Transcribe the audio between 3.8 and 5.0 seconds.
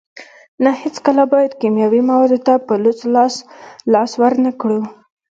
لاس ورنکړو.